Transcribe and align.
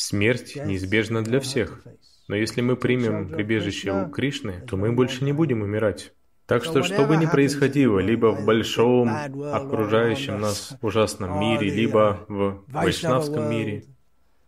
Смерть 0.00 0.56
неизбежна 0.56 1.22
для 1.22 1.40
всех. 1.40 1.82
Но 2.26 2.34
если 2.34 2.62
мы 2.62 2.74
примем 2.76 3.28
прибежище 3.28 3.92
у 3.92 4.08
Кришны, 4.08 4.64
то 4.66 4.78
мы 4.78 4.92
больше 4.92 5.24
не 5.24 5.34
будем 5.34 5.60
умирать. 5.60 6.14
Так 6.46 6.64
что, 6.64 6.82
что 6.82 7.04
бы 7.04 7.18
ни 7.18 7.26
происходило, 7.26 7.98
либо 7.98 8.28
в 8.28 8.46
большом 8.46 9.10
окружающем 9.52 10.40
нас 10.40 10.72
ужасном 10.80 11.38
мире, 11.38 11.68
либо 11.68 12.24
в 12.28 12.64
вайшнавском 12.68 13.50
мире, 13.50 13.84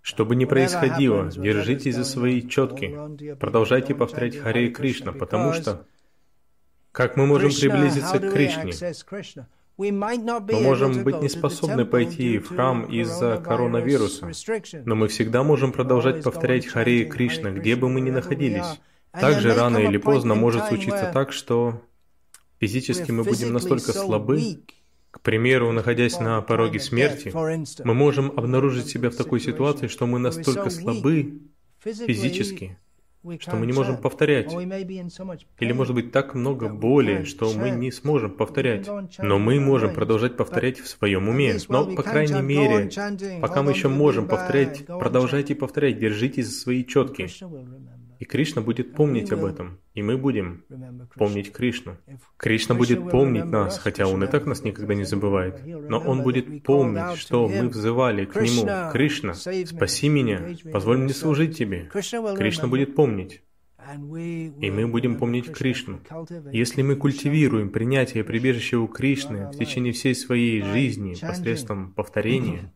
что 0.00 0.24
бы 0.24 0.34
ни 0.34 0.46
происходило, 0.46 1.30
держитесь 1.30 1.96
за 1.96 2.06
свои 2.06 2.40
четки, 2.48 2.96
продолжайте 3.38 3.94
повторять 3.94 4.38
Харе 4.38 4.70
Кришна, 4.70 5.12
потому 5.12 5.52
что 5.52 5.86
как 6.90 7.18
мы 7.18 7.26
можем 7.26 7.50
приблизиться 7.50 8.18
к 8.18 8.32
Кришне? 8.32 8.72
Мы 9.76 10.60
можем 10.60 11.02
быть 11.02 11.20
не 11.20 11.28
способны 11.28 11.84
пойти 11.84 12.38
в 12.38 12.48
храм 12.48 12.84
из-за 12.84 13.38
коронавируса, 13.38 14.30
но 14.84 14.94
мы 14.94 15.08
всегда 15.08 15.42
можем 15.42 15.72
продолжать 15.72 16.22
повторять 16.22 16.66
Харе 16.66 17.04
Кришна, 17.04 17.50
где 17.50 17.74
бы 17.74 17.88
мы 17.88 18.00
ни 18.00 18.10
находились. 18.10 18.80
Также 19.10 19.54
рано 19.54 19.78
или 19.78 19.96
поздно 19.96 20.34
может 20.34 20.66
случиться 20.66 21.10
так, 21.12 21.32
что 21.32 21.80
физически 22.60 23.10
мы 23.10 23.24
будем 23.24 23.52
настолько 23.52 23.92
слабы, 23.92 24.62
к 25.10 25.20
примеру, 25.20 25.70
находясь 25.70 26.18
на 26.18 26.40
пороге 26.40 26.80
смерти, 26.80 27.32
мы 27.84 27.94
можем 27.94 28.32
обнаружить 28.36 28.88
себя 28.88 29.10
в 29.10 29.16
такой 29.16 29.40
ситуации, 29.40 29.86
что 29.86 30.06
мы 30.06 30.18
настолько 30.18 30.70
слабы 30.70 31.40
физически, 31.80 32.78
что 33.38 33.56
мы 33.56 33.66
не 33.66 33.72
можем 33.72 33.96
повторять. 33.96 34.52
Или, 34.52 35.72
может 35.72 35.94
быть, 35.94 36.12
так 36.12 36.34
много 36.34 36.68
боли, 36.68 37.24
что 37.24 37.52
мы 37.52 37.70
не 37.70 37.90
сможем 37.90 38.30
повторять. 38.30 38.88
Но 39.18 39.38
мы 39.38 39.60
можем 39.60 39.94
продолжать 39.94 40.36
повторять 40.36 40.78
в 40.78 40.88
своем 40.88 41.28
уме. 41.28 41.56
Но, 41.68 41.94
по 41.94 42.02
крайней 42.02 42.42
мере, 42.42 42.90
пока 43.40 43.62
мы 43.62 43.72
еще 43.72 43.88
можем 43.88 44.28
повторять, 44.28 44.86
продолжайте 44.86 45.54
повторять, 45.54 45.98
держитесь 45.98 46.48
за 46.48 46.60
свои 46.60 46.84
четки. 46.84 47.28
И 48.24 48.26
Кришна 48.26 48.62
будет 48.62 48.94
помнить 48.94 49.30
об 49.32 49.44
этом, 49.44 49.80
и 49.92 50.00
мы 50.00 50.16
будем 50.16 50.64
помнить 51.14 51.52
Кришну. 51.52 51.98
Кришна 52.38 52.74
будет 52.74 53.10
помнить 53.10 53.44
нас, 53.44 53.78
хотя 53.78 54.06
Он 54.06 54.24
и 54.24 54.26
так 54.26 54.46
нас 54.46 54.64
никогда 54.64 54.94
не 54.94 55.04
забывает, 55.04 55.60
но 55.66 55.98
Он 55.98 56.22
будет 56.22 56.62
помнить, 56.62 57.18
что 57.18 57.46
мы 57.46 57.68
взывали 57.68 58.24
к 58.24 58.34
Нему. 58.36 58.90
Кришна, 58.90 59.34
спаси 59.34 60.08
меня, 60.08 60.56
позволь 60.72 60.96
мне 60.96 61.12
служить 61.12 61.58
Тебе. 61.58 61.90
Кришна 61.92 62.66
будет 62.66 62.94
помнить. 62.94 63.42
И 64.62 64.70
мы 64.70 64.86
будем 64.86 65.18
помнить 65.18 65.52
Кришну. 65.52 66.00
Если 66.50 66.80
мы 66.80 66.96
культивируем 66.96 67.68
принятие 67.68 68.24
прибежища 68.24 68.78
у 68.78 68.88
Кришны 68.88 69.48
в 69.48 69.58
течение 69.58 69.92
всей 69.92 70.14
своей 70.14 70.62
жизни 70.62 71.14
посредством 71.20 71.92
повторения, 71.92 72.72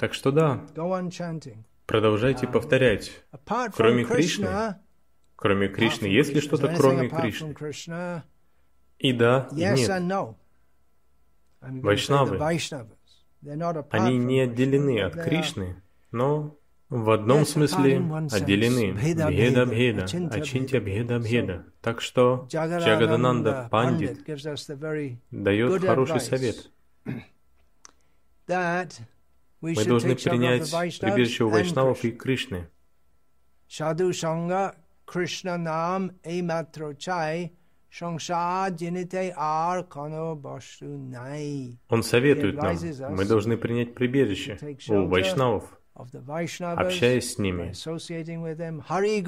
так 0.00 0.14
что 0.14 0.32
да, 0.32 0.64
Продолжайте 1.88 2.46
повторять. 2.46 3.24
Кроме 3.74 4.04
Кришны, 4.04 4.76
кроме 5.36 5.68
Кришны, 5.68 6.04
есть 6.04 6.34
ли 6.34 6.42
что-то 6.42 6.68
кроме 6.76 7.08
Кришны? 7.08 8.22
И 8.98 9.12
да, 9.14 9.48
и 9.52 9.54
нет. 9.54 10.36
Вайшнавы, 11.62 12.38
они 13.90 14.18
не 14.18 14.40
отделены 14.40 15.00
от 15.00 15.14
Кришны, 15.14 15.82
но 16.10 16.58
в 16.90 17.08
одном 17.10 17.46
смысле 17.46 18.02
отделены. 18.32 18.92
Бхеда 18.92 19.64
Бхеда, 19.64 20.04
Ачинтя 20.30 20.80
Бхеда 20.80 21.18
Бхеда. 21.20 21.64
Так 21.80 22.02
что 22.02 22.46
Джагадананда 22.50 23.68
Пандит 23.70 24.26
дает 25.30 25.82
хороший 25.82 26.20
совет. 26.20 26.70
Мы 29.60 29.84
должны 29.84 30.14
принять 30.14 30.70
прибежище 31.00 31.44
у 31.44 31.48
Вайшнавов 31.48 32.04
и 32.04 32.12
Кришны. 32.12 32.68
Саду 33.68 34.12
Санга 34.12 34.76
Кришна 35.04 35.58
Нам 35.58 36.12
Эйматро 36.22 36.94
Чай 36.94 37.58
он 38.00 38.18
советует 42.02 42.56
нам, 42.56 42.76
мы 43.14 43.24
должны 43.24 43.56
принять 43.56 43.94
прибежище 43.94 44.58
у 44.90 45.06
вайшнавов, 45.06 45.80
общаясь 45.94 47.32
с 47.32 47.38
ними. 47.38 47.72
Хари 48.82 49.20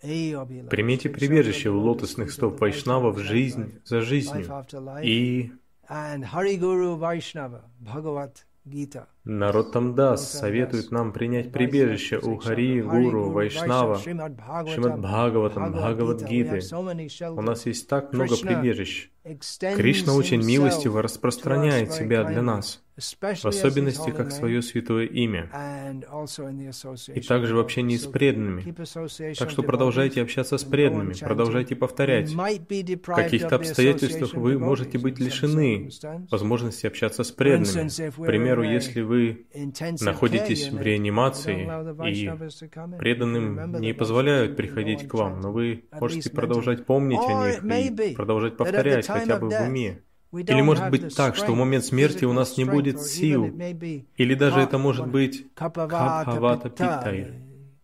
Примите 0.00 1.08
прибежище 1.08 1.70
у 1.70 1.80
лотосных 1.80 2.30
стоп 2.30 2.60
Вайшнавов 2.60 3.18
жизнь 3.18 3.80
за 3.84 4.00
жизнью. 4.00 4.46
И 5.02 5.52
Народ 9.24 9.72
Тамдас 9.72 10.30
советует 10.30 10.90
нам 10.90 11.12
принять 11.12 11.52
прибежище 11.52 12.18
у 12.18 12.36
Хари, 12.36 12.82
Гуру, 12.82 13.30
Вайшнава, 13.30 13.98
Шримад 13.98 15.00
Бхагаватам, 15.00 15.72
Бхагават 15.72 16.22
Гиты. 16.22 16.60
У 17.30 17.42
нас 17.42 17.66
есть 17.66 17.88
так 17.88 18.12
много 18.12 18.36
прибежищ. 18.36 19.10
Кришна 19.58 20.14
очень 20.14 20.44
милостиво 20.44 21.02
распространяет 21.02 21.92
себя 21.92 22.24
для 22.24 22.42
нас 22.42 22.82
в 22.98 23.46
особенности 23.46 24.10
как 24.10 24.32
свое 24.32 24.60
святое 24.62 25.06
имя, 25.06 25.50
и 27.14 27.20
также 27.20 27.54
в 27.54 27.60
общении 27.60 27.96
с 27.96 28.06
преданными. 28.06 28.74
Так 29.34 29.50
что 29.50 29.62
продолжайте 29.62 30.22
общаться 30.22 30.58
с 30.58 30.64
преданными, 30.64 31.14
продолжайте 31.14 31.76
повторять. 31.76 32.30
В 32.30 33.14
каких-то 33.14 33.56
обстоятельствах 33.56 34.34
вы 34.34 34.58
можете 34.58 34.98
быть 34.98 35.18
лишены 35.18 35.90
возможности 36.30 36.86
общаться 36.86 37.24
с 37.24 37.30
преданными. 37.30 37.88
К 38.10 38.26
примеру, 38.26 38.62
если 38.62 39.00
вы 39.02 39.46
находитесь 40.00 40.70
в 40.70 40.80
реанимации, 40.80 41.68
и 42.08 42.30
преданным 42.98 43.80
не 43.80 43.92
позволяют 43.92 44.56
приходить 44.56 45.06
к 45.06 45.14
вам, 45.14 45.40
но 45.40 45.52
вы 45.52 45.84
можете 45.92 46.30
продолжать 46.30 46.84
помнить 46.86 47.20
о 47.20 47.46
них 47.46 48.10
и 48.10 48.14
продолжать 48.14 48.56
повторять 48.56 49.06
хотя 49.06 49.36
бы 49.38 49.48
в 49.50 49.62
уме. 49.62 50.02
Или 50.32 50.60
может 50.60 50.90
быть 50.90 51.14
так, 51.16 51.36
что 51.36 51.52
в 51.52 51.56
момент 51.56 51.84
смерти 51.84 52.24
у 52.24 52.32
нас 52.32 52.56
не 52.56 52.64
будет 52.64 53.00
сил. 53.00 53.44
Или 53.46 54.34
даже 54.34 54.60
это 54.60 54.78
может 54.78 55.06
быть 55.06 55.46
Капхавата 55.54 56.68
Питтай, 56.68 57.34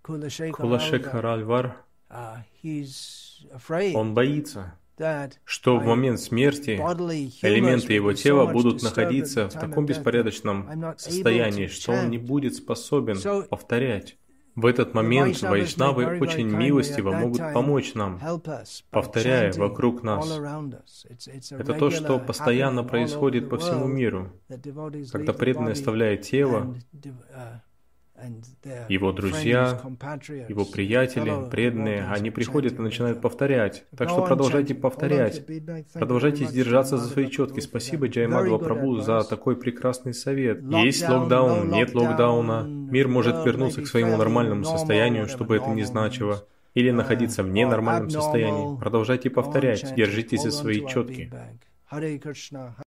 Кулашекхаральвар. 0.02 1.76
Он 3.94 4.14
боится, 4.14 4.74
что 5.44 5.78
в 5.78 5.84
момент 5.84 6.20
смерти 6.20 6.76
элементы 7.42 7.94
его 7.94 8.12
тела 8.12 8.46
будут 8.46 8.82
находиться 8.82 9.48
в 9.48 9.54
таком 9.54 9.86
беспорядочном 9.86 10.94
состоянии, 10.98 11.66
что 11.66 11.92
он 11.92 12.10
не 12.10 12.18
будет 12.18 12.54
способен 12.56 13.18
повторять. 13.48 14.18
В 14.54 14.66
этот 14.66 14.94
момент 14.94 15.42
вайшнавы 15.42 16.18
очень 16.18 16.48
милостиво 16.48 17.12
могут 17.12 17.40
помочь 17.52 17.94
нам, 17.94 18.20
повторяя 18.90 19.52
вокруг 19.52 20.02
нас. 20.02 20.40
Это 21.50 21.74
то, 21.74 21.90
что 21.90 22.18
постоянно 22.18 22.84
происходит 22.84 23.48
по 23.48 23.58
всему 23.58 23.86
миру, 23.86 24.30
когда 25.10 25.32
преданный 25.32 25.72
оставляет 25.72 26.22
тело, 26.22 26.76
его 28.88 29.12
друзья, 29.12 29.80
его 30.48 30.64
приятели, 30.64 31.50
преданные, 31.50 32.06
они 32.06 32.30
приходят 32.30 32.78
и 32.78 32.82
начинают 32.82 33.20
повторять. 33.20 33.84
Так 33.96 34.08
что 34.08 34.24
продолжайте 34.24 34.74
повторять. 34.74 35.44
Продолжайте 35.92 36.46
держаться 36.46 36.96
за 36.96 37.08
свои 37.08 37.28
четки. 37.28 37.60
Спасибо, 37.60 38.06
Джаймадва 38.08 38.58
Прабу, 38.58 38.98
за 38.98 39.24
такой 39.24 39.56
прекрасный 39.56 40.14
совет. 40.14 40.62
Есть 40.62 41.08
локдаун, 41.08 41.70
нет 41.70 41.94
локдауна. 41.94 42.62
Мир 42.66 43.08
может 43.08 43.44
вернуться 43.44 43.82
к 43.82 43.86
своему 43.86 44.16
нормальному 44.16 44.64
состоянию, 44.64 45.28
чтобы 45.28 45.56
это 45.56 45.70
не 45.70 45.84
значило. 45.84 46.46
Или 46.74 46.90
находиться 46.90 47.42
в 47.42 47.48
ненормальном 47.50 48.10
состоянии. 48.10 48.76
Продолжайте 48.78 49.30
повторять. 49.30 49.94
Держитесь 49.94 50.42
за 50.42 50.50
свои 50.50 50.86
четки. 50.86 51.30